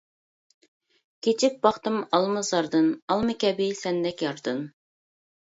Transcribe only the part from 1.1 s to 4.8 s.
كېچىپ باقتىم ئالمىزاردىن، ئالما كەبى سەندەك ياردىن.